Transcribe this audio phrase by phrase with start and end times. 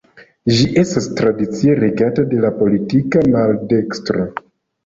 [0.53, 4.27] Ĝi estas tradicie regata de la politika maldekstro.